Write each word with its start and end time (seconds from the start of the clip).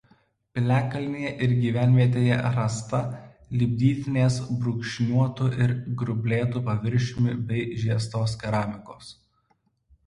Piliakalnyje 0.57 1.33
ir 1.47 1.51
gyvenvietėje 1.65 2.39
rasta 2.55 3.01
lipdytinės 3.61 4.39
brūkšniuotu 4.63 5.51
ir 5.67 5.75
grublėtu 6.03 6.65
paviršiumi 6.73 7.39
bei 7.53 7.69
žiestos 7.87 8.37
keramikos. 8.45 9.17